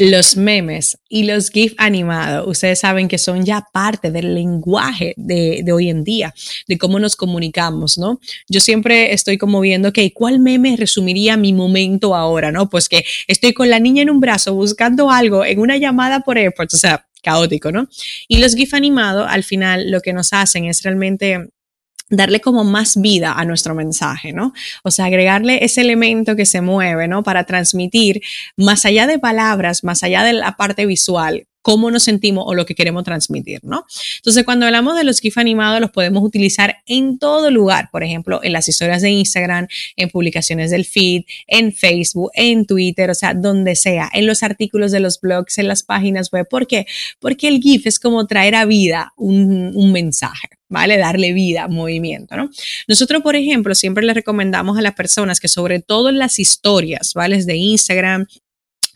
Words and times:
los 0.00 0.34
memes 0.34 0.98
y 1.10 1.24
los 1.24 1.50
GIF 1.50 1.74
animados, 1.76 2.48
ustedes 2.48 2.80
saben 2.80 3.06
que 3.06 3.18
son 3.18 3.44
ya 3.44 3.66
parte 3.70 4.10
del 4.10 4.34
lenguaje 4.34 5.12
de, 5.18 5.62
hoy 5.72 5.90
en 5.90 6.04
día, 6.04 6.34
de 6.66 6.78
cómo 6.78 6.98
nos 6.98 7.16
comunicamos, 7.16 7.98
¿no? 7.98 8.18
Yo 8.48 8.60
siempre 8.60 9.12
estoy 9.12 9.36
como 9.36 9.60
viendo, 9.60 9.90
ok, 9.90 9.98
¿cuál 10.14 10.40
meme 10.40 10.76
resumiría 10.76 11.36
mi 11.36 11.52
momento 11.52 12.16
ahora, 12.16 12.50
¿no? 12.50 12.70
Pues 12.70 12.88
que 12.88 13.04
estoy 13.28 13.52
con 13.52 13.68
la 13.68 13.78
niña 13.78 14.02
en 14.02 14.10
un 14.10 14.20
brazo 14.20 14.54
buscando 14.54 15.10
algo 15.10 15.44
en 15.44 15.58
una 15.58 15.76
llamada 15.76 16.20
por 16.20 16.38
AirPods, 16.38 16.74
o 16.74 16.78
sea, 16.78 17.06
caótico, 17.22 17.70
¿no? 17.70 17.86
Y 18.26 18.38
los 18.38 18.54
GIF 18.54 18.72
animados, 18.72 19.26
al 19.28 19.44
final, 19.44 19.90
lo 19.90 20.00
que 20.00 20.14
nos 20.14 20.32
hacen 20.32 20.64
es 20.64 20.82
realmente 20.82 21.50
darle 22.10 22.40
como 22.40 22.64
más 22.64 23.00
vida 23.00 23.32
a 23.32 23.44
nuestro 23.44 23.74
mensaje, 23.74 24.32
¿no? 24.32 24.52
O 24.82 24.90
sea, 24.90 25.06
agregarle 25.06 25.64
ese 25.64 25.80
elemento 25.80 26.36
que 26.36 26.46
se 26.46 26.60
mueve, 26.60 27.08
¿no? 27.08 27.22
Para 27.22 27.44
transmitir 27.44 28.20
más 28.56 28.84
allá 28.84 29.06
de 29.06 29.18
palabras, 29.18 29.84
más 29.84 30.02
allá 30.02 30.24
de 30.24 30.32
la 30.32 30.56
parte 30.56 30.86
visual, 30.86 31.46
cómo 31.62 31.90
nos 31.90 32.04
sentimos 32.04 32.44
o 32.46 32.54
lo 32.54 32.66
que 32.66 32.74
queremos 32.74 33.04
transmitir, 33.04 33.60
¿no? 33.62 33.84
Entonces, 34.16 34.44
cuando 34.44 34.66
hablamos 34.66 34.96
de 34.96 35.04
los 35.04 35.20
GIF 35.20 35.38
animados, 35.38 35.80
los 35.80 35.90
podemos 35.90 36.22
utilizar 36.22 36.78
en 36.86 37.18
todo 37.18 37.50
lugar, 37.50 37.90
por 37.92 38.02
ejemplo, 38.02 38.40
en 38.42 38.52
las 38.52 38.68
historias 38.68 39.02
de 39.02 39.10
Instagram, 39.10 39.68
en 39.96 40.08
publicaciones 40.10 40.70
del 40.70 40.84
feed, 40.84 41.22
en 41.46 41.72
Facebook, 41.72 42.30
en 42.34 42.66
Twitter, 42.66 43.10
o 43.10 43.14
sea, 43.14 43.34
donde 43.34 43.76
sea, 43.76 44.10
en 44.12 44.26
los 44.26 44.42
artículos 44.42 44.90
de 44.90 45.00
los 45.00 45.20
blogs, 45.20 45.58
en 45.58 45.68
las 45.68 45.82
páginas 45.82 46.30
web. 46.32 46.46
¿Por 46.48 46.66
qué? 46.66 46.86
Porque 47.20 47.48
el 47.48 47.60
GIF 47.60 47.86
es 47.86 47.98
como 47.98 48.26
traer 48.26 48.54
a 48.54 48.64
vida 48.64 49.12
un, 49.16 49.72
un 49.74 49.92
mensaje. 49.92 50.59
¿Vale? 50.70 50.96
Darle 50.96 51.34
vida, 51.34 51.68
movimiento, 51.68 52.36
¿no? 52.36 52.48
Nosotros, 52.88 53.22
por 53.22 53.36
ejemplo, 53.36 53.74
siempre 53.74 54.04
le 54.04 54.14
recomendamos 54.14 54.78
a 54.78 54.82
las 54.82 54.94
personas 54.94 55.40
que 55.40 55.48
sobre 55.48 55.80
todo 55.80 56.08
en 56.08 56.18
las 56.18 56.38
historias, 56.38 57.12
¿vale? 57.12 57.44
De 57.44 57.56
Instagram, 57.56 58.26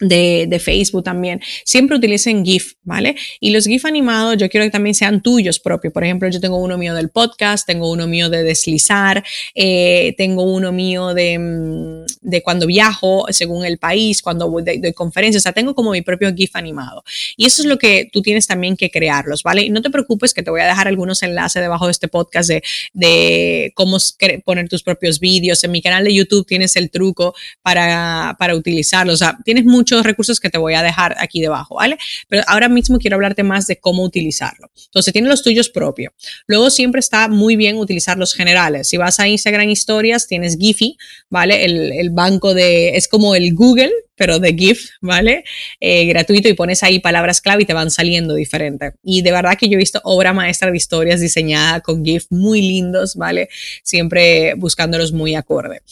de, 0.09 0.61
Facebook 0.65 1.05
también, 1.05 1.41
siempre 1.65 1.97
utilicen 1.97 2.45
GIF, 2.45 2.75
¿vale? 2.83 3.17
Y 3.41 3.51
los 3.51 3.67
GIF 3.67 3.85
animados 3.85 4.37
yo 4.39 4.49
quiero 4.49 4.65
que 4.65 4.71
también 4.71 4.95
sean 4.95 5.21
tuyos 5.21 5.59
propios. 5.59 5.93
Por 5.93 6.05
ejemplo, 6.05 6.29
yo 6.29 6.41
tengo 6.41 6.59
uno 6.59 6.79
mío 6.79 6.95
del 6.95 7.11
podcast, 7.11 7.67
tengo 7.67 7.91
uno 7.91 8.07
mío 8.07 8.31
de 8.31 8.43
deslizar, 8.43 9.25
eh, 9.55 10.15
tengo 10.17 10.43
uno 10.43 10.73
mío 10.73 11.13
de, 11.15 11.39
mm, 11.39 12.05
de, 12.21 12.43
cuando 12.43 12.67
viajo 12.67 13.27
según 13.31 13.65
el 13.65 13.79
país, 13.79 14.23
cuando 14.23 14.51
voy 14.51 14.63
de, 14.63 14.95
conferencias, 14.95 15.43
o 15.43 15.45
sea, 15.45 15.53
tengo 15.53 15.75
como 15.75 15.91
mi 15.91 16.03
propio 16.03 16.33
GIF 16.35 16.57
animado. 16.57 17.05
Y 17.37 17.47
eso 17.47 17.63
es 17.63 17.67
lo 17.67 17.79
que 17.79 18.09
tú 18.13 18.23
tienes 18.23 18.47
también 18.47 18.77
que 18.77 18.91
crearlos, 18.91 19.43
¿vale? 19.43 19.63
Y 19.63 19.71
no 19.71 19.83
te 19.83 19.91
preocupes 19.91 20.35
que 20.35 20.43
te 20.43 20.51
voy 20.51 20.61
a 20.61 20.67
dejar 20.67 20.89
algunos 20.89 21.23
enlaces 21.23 21.63
debajo 21.63 21.87
de 21.87 21.93
este 21.93 22.09
podcast 22.09 22.49
de, 22.49 22.63
de 22.93 23.73
cómo 23.75 23.99
poner 24.45 24.69
tus 24.69 24.83
propios 24.83 25.21
vídeos. 25.21 25.63
En 25.65 25.71
mi 25.71 25.83
canal 25.83 26.05
de 26.05 26.15
YouTube 26.15 26.47
tienes 26.47 26.77
el 26.77 26.91
truco 26.91 27.35
para, 27.63 28.37
para 28.39 28.55
utilizarlos. 28.55 29.15
O 29.15 29.19
sea, 29.19 29.39
tienes 29.45 29.65
mucho 29.65 29.94
muchos 29.95 30.07
recursos 30.07 30.41
que 30.41 30.51
te 30.51 30.59
voy 30.59 30.75
a 30.75 30.83
dejar 30.83 31.15
aquí 31.19 31.41
debajo, 31.41 31.77
¿vale? 31.77 31.99
Pero 32.29 32.43
ahora 32.47 32.69
mismo 32.69 32.99
quiero 32.99 33.17
hablarte 33.17 33.43
más 33.43 33.67
de 33.67 33.79
cómo 33.79 34.03
utilizarlo. 34.03 34.71
Entonces, 34.87 35.13
tiene 35.13 35.29
los 35.29 35.43
tuyos 35.43 35.69
propios. 35.69 36.13
Luego 36.47 36.71
siempre 36.71 36.99
está 36.99 37.29
muy 37.29 37.57
bien 37.57 37.77
utilizar 37.77 38.19
los 38.19 38.35
generales. 38.35 38.89
Si 38.89 38.97
vas 38.97 39.21
a 39.21 39.29
Instagram 39.29 39.69
Historias, 39.69 40.27
tienes 40.27 40.57
Giphy, 40.59 40.97
¿vale? 41.31 41.65
El, 41.65 41.93
el 41.93 42.11
banco 42.11 42.55
de, 42.55 42.97
es 42.97 43.09
como 43.09 43.35
el 43.35 43.55
Google, 43.55 43.93
pero 44.17 44.39
de 44.39 44.55
GIF, 44.55 44.91
¿vale? 45.01 45.45
Eh, 45.81 46.07
gratuito 46.07 46.49
y 46.49 46.55
pones 46.55 46.83
ahí 46.83 46.99
palabras 46.99 47.41
clave 47.41 47.63
y 47.63 47.67
te 47.67 47.73
van 47.73 47.91
saliendo 47.91 48.35
diferente. 48.35 48.93
Y 49.03 49.23
de 49.23 49.33
verdad 49.33 49.57
que 49.59 49.69
yo 49.69 49.75
he 49.75 49.79
visto 49.79 50.01
obra 50.05 50.33
maestra 50.33 50.71
de 50.71 50.77
historias 50.77 51.21
diseñada 51.21 51.81
con 51.81 52.05
GIF 52.05 52.27
muy 52.31 52.63
lindos, 52.63 53.17
¿vale? 53.17 53.49
Siempre 53.83 54.55
buscándolos 54.55 55.13
muy 55.13 55.35
acorde. 55.35 55.83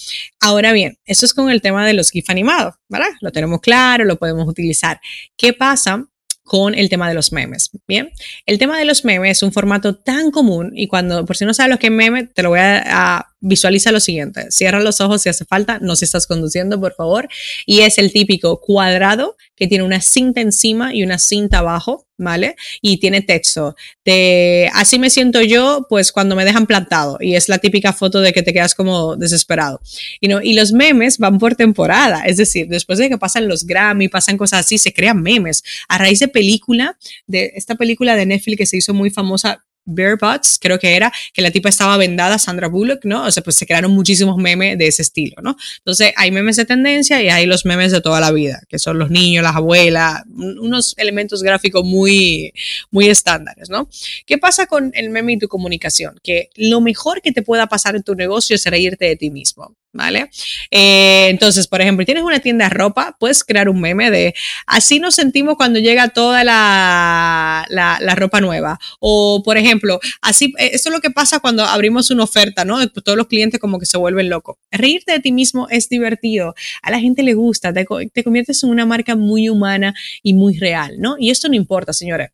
Ahora 0.40 0.72
bien, 0.72 0.98
eso 1.04 1.26
es 1.26 1.34
con 1.34 1.50
el 1.50 1.60
tema 1.60 1.86
de 1.86 1.94
los 1.94 2.10
GIF 2.10 2.30
animados, 2.30 2.74
¿verdad? 2.88 3.10
Lo 3.20 3.32
tenemos 3.32 3.60
claro, 3.60 4.04
lo 4.04 4.16
podemos 4.16 4.48
utilizar. 4.48 5.00
¿Qué 5.36 5.52
pasa 5.52 6.06
con 6.44 6.74
el 6.74 6.88
tema 6.88 7.08
de 7.08 7.14
los 7.14 7.32
memes. 7.32 7.70
Bien, 7.86 8.10
el 8.46 8.58
tema 8.58 8.78
de 8.78 8.84
los 8.84 9.04
memes 9.04 9.38
es 9.38 9.42
un 9.42 9.52
formato 9.52 9.96
tan 9.96 10.30
común 10.30 10.72
y 10.74 10.88
cuando, 10.88 11.24
por 11.24 11.36
si 11.36 11.44
no 11.44 11.54
sabes 11.54 11.70
lo 11.70 11.78
que 11.78 11.86
es 11.86 11.92
meme, 11.92 12.26
te 12.26 12.42
lo 12.42 12.50
voy 12.50 12.58
a, 12.60 13.26
visualizar 13.42 13.92
lo 13.92 14.00
siguiente. 14.00 14.46
Cierra 14.50 14.80
los 14.80 15.00
ojos 15.00 15.20
si 15.20 15.28
hace 15.28 15.44
falta, 15.44 15.78
no 15.80 15.96
si 15.96 16.06
estás 16.06 16.26
conduciendo, 16.26 16.80
por 16.80 16.94
favor. 16.94 17.28
Y 17.66 17.80
es 17.80 17.98
el 17.98 18.12
típico 18.12 18.60
cuadrado 18.60 19.36
que 19.56 19.66
tiene 19.66 19.84
una 19.84 20.00
cinta 20.00 20.40
encima 20.40 20.94
y 20.94 21.02
una 21.02 21.18
cinta 21.18 21.58
abajo, 21.58 22.06
¿vale? 22.16 22.56
Y 22.80 22.98
tiene 22.98 23.20
texto. 23.20 23.76
De 24.04 24.70
así 24.72 24.98
me 24.98 25.10
siento 25.10 25.42
yo, 25.42 25.86
pues 25.88 26.12
cuando 26.12 26.36
me 26.36 26.44
dejan 26.44 26.66
plantado. 26.66 27.18
Y 27.20 27.34
es 27.34 27.48
la 27.48 27.58
típica 27.58 27.92
foto 27.92 28.20
de 28.20 28.32
que 28.32 28.42
te 28.42 28.52
quedas 28.52 28.74
como 28.74 29.16
desesperado. 29.16 29.80
Y, 30.20 30.28
no, 30.28 30.40
y 30.40 30.54
los 30.54 30.72
memes 30.72 31.18
van 31.18 31.38
por 31.38 31.56
temporada. 31.56 32.22
Es 32.24 32.36
decir, 32.36 32.68
después 32.68 32.98
de 32.98 33.08
que 33.08 33.18
pasan 33.18 33.48
los 33.48 33.66
Grammy, 33.66 34.08
pasan 34.08 34.38
cosas 34.38 34.60
así, 34.60 34.78
se 34.78 34.92
crean 34.92 35.20
memes. 35.20 35.64
A 35.88 35.98
raíz 35.98 36.20
de 36.20 36.28
película, 36.28 36.96
de 37.26 37.52
esta 37.56 37.74
película 37.74 38.14
de 38.14 38.26
Netflix 38.26 38.56
que 38.56 38.66
se 38.66 38.76
hizo 38.76 38.94
muy 38.94 39.10
famosa, 39.10 39.64
Bear 39.84 40.16
Butts, 40.18 40.58
creo 40.60 40.78
que 40.78 40.94
era, 40.96 41.12
que 41.32 41.42
la 41.42 41.50
tipa 41.50 41.68
estaba 41.68 41.96
vendada, 41.96 42.38
Sandra 42.38 42.68
Bullock, 42.68 43.04
¿no? 43.04 43.24
O 43.24 43.30
sea, 43.30 43.42
pues 43.42 43.56
se 43.56 43.66
crearon 43.66 43.92
muchísimos 43.92 44.36
memes 44.36 44.78
de 44.78 44.86
ese 44.86 45.02
estilo, 45.02 45.36
¿no? 45.42 45.56
Entonces, 45.78 46.12
hay 46.16 46.30
memes 46.30 46.56
de 46.56 46.64
tendencia 46.64 47.22
y 47.22 47.28
hay 47.28 47.46
los 47.46 47.64
memes 47.64 47.92
de 47.92 48.00
toda 48.00 48.20
la 48.20 48.30
vida, 48.30 48.62
que 48.68 48.78
son 48.78 48.98
los 48.98 49.10
niños, 49.10 49.42
las 49.42 49.56
abuelas, 49.56 50.22
unos 50.34 50.94
elementos 50.98 51.42
gráficos 51.42 51.84
muy, 51.84 52.52
muy 52.90 53.08
estándares, 53.08 53.70
¿no? 53.70 53.88
¿Qué 54.26 54.38
pasa 54.38 54.66
con 54.66 54.92
el 54.94 55.10
meme 55.10 55.34
y 55.34 55.38
tu 55.38 55.48
comunicación? 55.48 56.18
Que 56.22 56.50
lo 56.56 56.80
mejor 56.80 57.22
que 57.22 57.32
te 57.32 57.42
pueda 57.42 57.66
pasar 57.66 57.96
en 57.96 58.02
tu 58.02 58.14
negocio 58.14 58.56
es 58.56 58.66
reírte 58.66 59.06
de 59.06 59.16
ti 59.16 59.30
mismo. 59.30 59.76
¿vale? 59.92 60.30
Eh, 60.70 61.28
entonces, 61.28 61.66
por 61.66 61.80
ejemplo, 61.80 62.04
tienes 62.04 62.24
una 62.24 62.40
tienda 62.40 62.64
de 62.64 62.70
ropa, 62.70 63.16
puedes 63.18 63.44
crear 63.44 63.68
un 63.68 63.80
meme 63.80 64.10
de 64.10 64.34
así 64.66 64.98
nos 64.98 65.14
sentimos 65.14 65.56
cuando 65.56 65.78
llega 65.78 66.08
toda 66.08 66.44
la, 66.44 67.66
la, 67.68 68.14
ropa 68.14 68.40
nueva. 68.40 68.78
O, 69.00 69.42
por 69.44 69.56
ejemplo, 69.56 69.71
así, 70.20 70.54
eh, 70.58 70.70
eso 70.72 70.88
es 70.88 70.92
lo 70.94 71.00
que 71.00 71.10
pasa 71.10 71.40
cuando 71.40 71.64
abrimos 71.64 72.10
una 72.10 72.24
oferta, 72.24 72.64
¿no? 72.64 72.86
Todos 72.88 73.16
los 73.16 73.26
clientes 73.26 73.60
como 73.60 73.78
que 73.78 73.86
se 73.86 73.98
vuelven 73.98 74.28
locos. 74.28 74.56
Reírte 74.70 75.12
de 75.12 75.20
ti 75.20 75.32
mismo 75.32 75.68
es 75.70 75.88
divertido, 75.88 76.54
a 76.82 76.90
la 76.90 77.00
gente 77.00 77.22
le 77.22 77.34
gusta, 77.34 77.72
te, 77.72 77.86
te 78.12 78.24
conviertes 78.24 78.62
en 78.62 78.70
una 78.70 78.86
marca 78.86 79.16
muy 79.16 79.48
humana 79.48 79.94
y 80.22 80.34
muy 80.34 80.58
real, 80.58 80.96
¿no? 80.98 81.16
Y 81.18 81.30
esto 81.30 81.48
no 81.48 81.54
importa, 81.54 81.92
señores. 81.92 82.30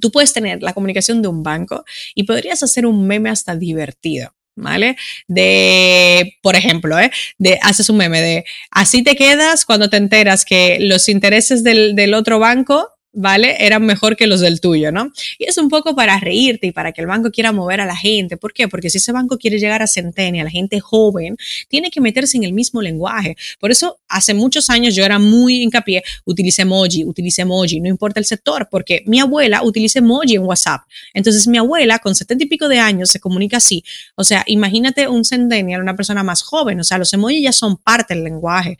Tú 0.00 0.12
puedes 0.12 0.32
tener 0.32 0.62
la 0.62 0.72
comunicación 0.72 1.20
de 1.20 1.28
un 1.28 1.42
banco 1.42 1.84
y 2.14 2.22
podrías 2.22 2.62
hacer 2.62 2.86
un 2.86 3.06
meme 3.06 3.30
hasta 3.30 3.56
divertido. 3.56 4.32
¿vale? 4.56 4.96
De, 5.26 6.36
por 6.42 6.54
ejemplo, 6.54 6.98
¿eh? 6.98 7.10
de, 7.38 7.58
haces 7.62 7.88
un 7.88 7.96
meme 7.96 8.20
de, 8.20 8.44
así 8.70 9.02
te 9.02 9.16
quedas 9.16 9.64
cuando 9.64 9.88
te 9.90 9.96
enteras 9.96 10.44
que 10.44 10.78
los 10.80 11.08
intereses 11.08 11.64
del, 11.64 11.94
del 11.94 12.14
otro 12.14 12.38
banco 12.38 12.88
¿vale? 13.12 13.56
Eran 13.64 13.84
mejor 13.84 14.16
que 14.16 14.26
los 14.26 14.40
del 14.40 14.60
tuyo, 14.60 14.92
¿no? 14.92 15.12
Y 15.38 15.48
es 15.48 15.58
un 15.58 15.68
poco 15.68 15.94
para 15.94 16.18
reírte 16.20 16.66
y 16.68 16.72
para 16.72 16.92
que 16.92 17.00
el 17.00 17.06
banco 17.06 17.30
quiera 17.30 17.52
mover 17.52 17.80
a 17.80 17.86
la 17.86 17.96
gente. 17.96 18.36
¿Por 18.36 18.52
qué? 18.52 18.68
Porque 18.68 18.90
si 18.90 18.98
ese 18.98 19.12
banco 19.12 19.38
quiere 19.38 19.58
llegar 19.58 19.82
a 19.82 19.86
Centennial, 19.86 20.44
la 20.44 20.50
gente 20.50 20.80
joven, 20.80 21.36
tiene 21.68 21.90
que 21.90 22.00
meterse 22.00 22.36
en 22.36 22.44
el 22.44 22.52
mismo 22.52 22.82
lenguaje. 22.82 23.36
Por 23.58 23.70
eso, 23.70 23.98
hace 24.08 24.34
muchos 24.34 24.70
años 24.70 24.94
yo 24.94 25.04
era 25.04 25.18
muy 25.18 25.62
hincapié, 25.62 26.02
utilice 26.24 26.62
emoji, 26.62 27.04
utilice 27.04 27.42
emoji, 27.42 27.80
no 27.80 27.88
importa 27.88 28.20
el 28.20 28.26
sector, 28.26 28.68
porque 28.70 29.02
mi 29.06 29.20
abuela 29.20 29.62
utiliza 29.62 29.98
emoji 29.98 30.36
en 30.36 30.42
WhatsApp. 30.42 30.82
Entonces, 31.14 31.46
mi 31.46 31.58
abuela, 31.58 31.98
con 31.98 32.14
setenta 32.14 32.44
y 32.44 32.46
pico 32.46 32.68
de 32.68 32.78
años, 32.78 33.10
se 33.10 33.20
comunica 33.20 33.56
así. 33.56 33.84
O 34.14 34.24
sea, 34.24 34.44
imagínate 34.46 35.08
un 35.08 35.24
Centennial, 35.24 35.82
una 35.82 35.96
persona 35.96 36.22
más 36.22 36.42
joven. 36.42 36.80
O 36.80 36.84
sea, 36.84 36.98
los 36.98 37.12
emojis 37.12 37.42
ya 37.42 37.52
son 37.52 37.76
parte 37.76 38.14
del 38.14 38.24
lenguaje. 38.24 38.78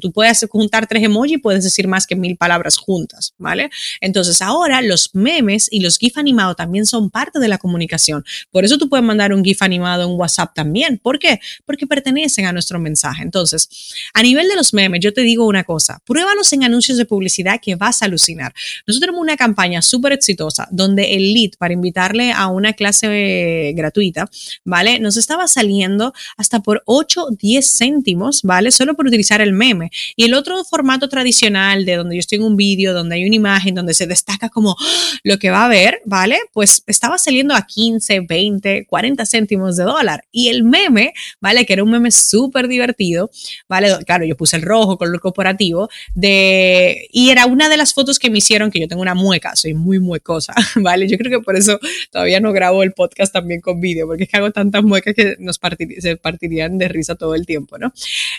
Tú 0.00 0.12
puedes 0.12 0.46
juntar 0.50 0.86
tres 0.86 1.02
emojis 1.02 1.36
y 1.36 1.38
puedes 1.38 1.64
decir 1.64 1.88
más 1.88 2.06
que 2.06 2.16
mil 2.16 2.36
palabras 2.36 2.76
juntas, 2.76 3.34
¿vale? 3.38 3.67
Entonces 4.00 4.40
ahora 4.42 4.82
los 4.82 5.14
memes 5.14 5.68
y 5.70 5.80
los 5.80 5.98
GIF 5.98 6.18
animados 6.18 6.56
también 6.56 6.86
son 6.86 7.10
parte 7.10 7.38
de 7.38 7.48
la 7.48 7.58
comunicación. 7.58 8.24
Por 8.50 8.64
eso 8.64 8.78
tú 8.78 8.88
puedes 8.88 9.04
mandar 9.04 9.32
un 9.32 9.44
GIF 9.44 9.62
animado 9.62 10.04
en 10.04 10.18
WhatsApp 10.18 10.54
también. 10.54 10.98
¿Por 10.98 11.18
qué? 11.18 11.40
Porque 11.64 11.86
pertenecen 11.86 12.46
a 12.46 12.52
nuestro 12.52 12.78
mensaje. 12.78 13.22
Entonces, 13.22 13.68
a 14.14 14.22
nivel 14.22 14.48
de 14.48 14.56
los 14.56 14.72
memes, 14.74 15.00
yo 15.00 15.12
te 15.12 15.22
digo 15.22 15.46
una 15.46 15.64
cosa, 15.64 16.00
pruébalos 16.04 16.52
en 16.52 16.64
anuncios 16.64 16.98
de 16.98 17.04
publicidad 17.04 17.60
que 17.60 17.76
vas 17.76 18.02
a 18.02 18.06
alucinar. 18.06 18.52
Nosotros 18.86 19.00
tenemos 19.00 19.20
una 19.20 19.36
campaña 19.36 19.82
súper 19.82 20.12
exitosa 20.12 20.68
donde 20.70 21.14
el 21.14 21.32
lead 21.32 21.50
para 21.58 21.74
invitarle 21.74 22.32
a 22.32 22.46
una 22.48 22.72
clase 22.72 23.72
gratuita, 23.74 24.28
¿vale? 24.64 24.98
Nos 25.00 25.16
estaba 25.16 25.48
saliendo 25.48 26.12
hasta 26.36 26.60
por 26.60 26.82
8, 26.86 27.28
10 27.38 27.78
céntimos, 27.78 28.42
¿vale? 28.42 28.70
Solo 28.70 28.94
por 28.94 29.06
utilizar 29.06 29.40
el 29.40 29.52
meme. 29.52 29.90
Y 30.16 30.24
el 30.24 30.34
otro 30.34 30.64
formato 30.64 31.08
tradicional 31.08 31.84
de 31.84 31.96
donde 31.96 32.16
yo 32.16 32.20
estoy 32.20 32.38
en 32.38 32.44
un 32.44 32.56
vídeo, 32.56 32.94
donde 32.94 33.16
hay 33.16 33.24
una 33.24 33.36
imagen, 33.36 33.57
imagen 33.58 33.74
donde 33.74 33.94
se 33.94 34.06
destaca 34.06 34.48
como 34.48 34.76
lo 35.22 35.38
que 35.38 35.50
va 35.50 35.62
a 35.62 35.64
haber, 35.66 36.00
¿vale? 36.04 36.38
Pues 36.52 36.82
estaba 36.86 37.18
saliendo 37.18 37.54
a 37.54 37.66
15, 37.66 38.20
20, 38.20 38.86
40 38.86 39.26
céntimos 39.26 39.76
de 39.76 39.84
dólar. 39.84 40.24
Y 40.30 40.48
el 40.48 40.62
meme, 40.62 41.12
¿vale? 41.40 41.66
Que 41.66 41.72
era 41.74 41.84
un 41.84 41.90
meme 41.90 42.10
súper 42.10 42.68
divertido, 42.68 43.30
¿vale? 43.68 43.88
Claro, 44.06 44.24
yo 44.24 44.36
puse 44.36 44.56
el 44.56 44.62
rojo, 44.62 44.96
color 44.96 45.20
corporativo, 45.20 45.88
de... 46.14 47.08
y 47.12 47.30
era 47.30 47.46
una 47.46 47.68
de 47.68 47.76
las 47.76 47.94
fotos 47.94 48.18
que 48.18 48.30
me 48.30 48.38
hicieron, 48.38 48.70
que 48.70 48.80
yo 48.80 48.88
tengo 48.88 49.02
una 49.02 49.14
mueca, 49.14 49.56
soy 49.56 49.74
muy 49.74 49.98
muecosa, 49.98 50.54
¿vale? 50.76 51.08
Yo 51.08 51.18
creo 51.18 51.38
que 51.38 51.44
por 51.44 51.56
eso 51.56 51.78
todavía 52.10 52.40
no 52.40 52.52
grabo 52.52 52.82
el 52.82 52.92
podcast 52.92 53.32
también 53.32 53.60
con 53.60 53.80
vídeo, 53.80 54.06
porque 54.06 54.24
es 54.24 54.28
que 54.28 54.36
hago 54.36 54.50
tantas 54.50 54.82
muecas 54.82 55.14
que 55.14 55.36
nos 55.38 55.58
se 55.98 56.16
partirían 56.16 56.78
de 56.78 56.88
risa 56.88 57.16
todo 57.16 57.34
el 57.34 57.46
tiempo, 57.46 57.78
¿no? 57.78 57.92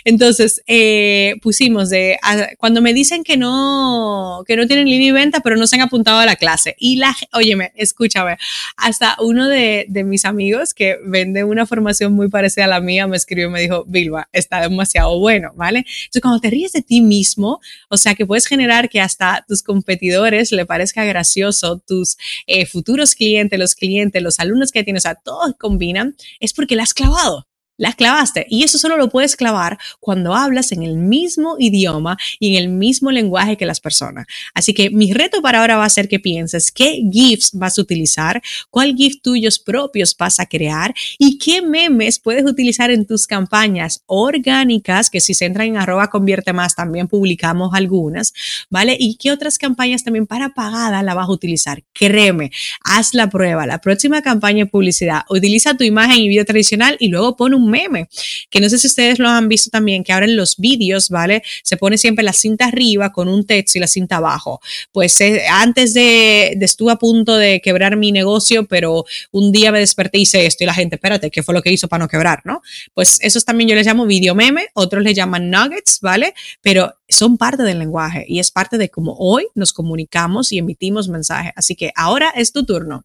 Entonces, 0.04 0.62
eh, 0.66 1.34
pusimos 1.42 1.90
de, 1.90 2.18
cuando 2.58 2.80
me 2.80 2.94
dicen 2.94 3.22
que 3.24 3.36
no, 3.36 4.42
que 4.46 4.56
no 4.56 4.66
tienen 4.66 4.88
línea 4.88 5.09
de 5.12 5.20
venta, 5.20 5.40
pero 5.40 5.56
no 5.56 5.66
se 5.66 5.76
han 5.76 5.82
apuntado 5.82 6.18
a 6.18 6.26
la 6.26 6.36
clase. 6.36 6.76
Y 6.78 6.96
la, 6.96 7.14
óyeme, 7.32 7.72
escúchame, 7.76 8.36
hasta 8.76 9.16
uno 9.20 9.48
de, 9.48 9.86
mis 10.04 10.24
amigos 10.24 10.72
que 10.72 10.96
vende 11.04 11.44
una 11.44 11.66
formación 11.66 12.14
muy 12.14 12.28
parecida 12.28 12.64
a 12.64 12.68
la 12.68 12.80
mía 12.80 13.06
me 13.06 13.16
escribió 13.16 13.48
y 13.48 13.50
me 13.50 13.60
dijo, 13.60 13.84
Vilma, 13.86 14.28
está 14.32 14.60
demasiado 14.60 15.18
bueno, 15.18 15.52
¿vale? 15.54 15.80
Entonces, 15.80 16.22
cuando 16.22 16.40
te 16.40 16.50
ríes 16.50 16.72
de 16.72 16.82
ti 16.82 17.00
mismo, 17.00 17.60
o 17.88 17.96
sea, 17.96 18.14
que 18.14 18.24
puedes 18.24 18.46
generar 18.46 18.88
que 18.88 19.00
hasta 19.00 19.44
tus 19.46 19.62
competidores 19.62 20.52
le 20.52 20.64
parezca 20.64 21.04
gracioso, 21.04 21.82
tus 21.86 22.16
eh, 22.46 22.66
futuros 22.66 23.14
clientes, 23.14 23.58
los 23.58 23.74
clientes, 23.74 24.22
los 24.22 24.40
alumnos 24.40 24.72
que 24.72 24.84
tienes, 24.84 25.02
o 25.02 25.08
sea, 25.08 25.14
todos 25.14 25.54
combinan, 25.58 26.16
es 26.40 26.52
porque 26.52 26.76
la 26.76 26.84
has 26.84 26.94
clavado 26.94 27.49
las 27.80 27.96
clavaste. 27.96 28.46
Y 28.50 28.62
eso 28.62 28.78
solo 28.78 28.98
lo 28.98 29.08
puedes 29.08 29.36
clavar 29.36 29.78
cuando 30.00 30.34
hablas 30.34 30.70
en 30.70 30.82
el 30.82 30.98
mismo 30.98 31.56
idioma 31.58 32.18
y 32.38 32.54
en 32.54 32.62
el 32.62 32.68
mismo 32.68 33.10
lenguaje 33.10 33.56
que 33.56 33.64
las 33.64 33.80
personas. 33.80 34.26
Así 34.54 34.74
que 34.74 34.90
mi 34.90 35.14
reto 35.14 35.40
para 35.40 35.60
ahora 35.60 35.78
va 35.78 35.86
a 35.86 35.90
ser 35.90 36.06
que 36.06 36.20
pienses 36.20 36.70
qué 36.70 37.00
GIFs 37.10 37.52
vas 37.54 37.78
a 37.78 37.82
utilizar, 37.82 38.42
cuál 38.68 38.94
GIF 38.94 39.22
tuyos 39.22 39.58
propios 39.58 40.14
vas 40.18 40.40
a 40.40 40.46
crear 40.46 40.94
y 41.18 41.38
qué 41.38 41.62
memes 41.62 42.18
puedes 42.18 42.44
utilizar 42.44 42.90
en 42.90 43.06
tus 43.06 43.26
campañas 43.26 44.02
orgánicas, 44.04 45.08
que 45.08 45.20
si 45.20 45.32
se 45.32 45.46
entran 45.46 45.68
en 45.68 45.76
arroba 45.78 46.08
convierte 46.08 46.52
más 46.52 46.74
también 46.76 47.08
publicamos 47.08 47.72
algunas, 47.72 48.34
¿vale? 48.68 48.94
Y 49.00 49.16
qué 49.16 49.32
otras 49.32 49.56
campañas 49.56 50.04
también 50.04 50.26
para 50.26 50.50
pagada 50.50 51.02
la 51.02 51.14
vas 51.14 51.28
a 51.28 51.32
utilizar. 51.32 51.82
Créeme, 51.94 52.50
haz 52.84 53.14
la 53.14 53.30
prueba. 53.30 53.66
La 53.66 53.80
próxima 53.80 54.20
campaña 54.20 54.64
de 54.64 54.70
publicidad, 54.70 55.22
utiliza 55.30 55.72
tu 55.74 55.84
imagen 55.84 56.18
y 56.20 56.28
video 56.28 56.44
tradicional 56.44 56.98
y 57.00 57.08
luego 57.08 57.36
pon 57.36 57.54
meme, 57.70 58.08
que 58.50 58.60
no 58.60 58.68
sé 58.68 58.78
si 58.78 58.86
ustedes 58.86 59.18
lo 59.18 59.28
han 59.28 59.48
visto 59.48 59.70
también, 59.70 60.04
que 60.04 60.12
ahora 60.12 60.26
en 60.26 60.36
los 60.36 60.56
vídeos, 60.58 61.08
¿vale? 61.08 61.42
Se 61.62 61.76
pone 61.76 61.96
siempre 61.96 62.24
la 62.24 62.32
cinta 62.32 62.66
arriba 62.66 63.12
con 63.12 63.28
un 63.28 63.46
texto 63.46 63.78
y 63.78 63.80
la 63.80 63.86
cinta 63.86 64.16
abajo. 64.16 64.60
Pues 64.92 65.18
eh, 65.20 65.44
antes 65.50 65.94
de, 65.94 66.54
de, 66.56 66.64
estuve 66.64 66.92
a 66.92 66.96
punto 66.96 67.36
de 67.36 67.60
quebrar 67.60 67.96
mi 67.96 68.12
negocio, 68.12 68.66
pero 68.66 69.04
un 69.32 69.52
día 69.52 69.72
me 69.72 69.78
desperté 69.78 70.18
y 70.18 70.22
hice 70.22 70.46
esto 70.46 70.64
y 70.64 70.66
la 70.66 70.74
gente, 70.74 70.96
espérate, 70.96 71.30
¿qué 71.30 71.42
fue 71.42 71.54
lo 71.54 71.62
que 71.62 71.72
hizo 71.72 71.88
para 71.88 72.04
no 72.04 72.08
quebrar, 72.08 72.42
no? 72.44 72.62
Pues 72.94 73.18
esos 73.22 73.44
también 73.44 73.68
yo 73.68 73.76
les 73.76 73.86
llamo 73.86 74.06
video 74.06 74.34
meme, 74.34 74.68
otros 74.74 75.02
les 75.02 75.14
llaman 75.14 75.50
nuggets, 75.50 76.00
¿vale? 76.00 76.34
Pero 76.60 76.94
son 77.08 77.36
parte 77.36 77.62
del 77.62 77.78
lenguaje 77.78 78.24
y 78.28 78.38
es 78.38 78.50
parte 78.50 78.78
de 78.78 78.88
cómo 78.88 79.16
hoy 79.18 79.46
nos 79.54 79.72
comunicamos 79.72 80.52
y 80.52 80.58
emitimos 80.58 81.08
mensajes. 81.08 81.52
Así 81.56 81.74
que 81.74 81.92
ahora 81.94 82.30
es 82.34 82.52
tu 82.52 82.64
turno. 82.64 83.04